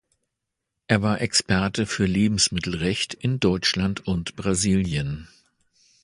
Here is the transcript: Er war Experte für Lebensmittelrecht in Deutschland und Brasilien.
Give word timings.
Er 0.87 1.03
war 1.03 1.21
Experte 1.21 1.85
für 1.85 2.07
Lebensmittelrecht 2.07 3.13
in 3.13 3.39
Deutschland 3.39 4.07
und 4.07 4.35
Brasilien. 4.35 5.27